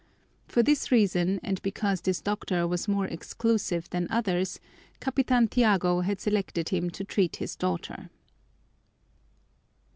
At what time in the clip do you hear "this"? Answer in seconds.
0.63-0.91, 2.01-2.21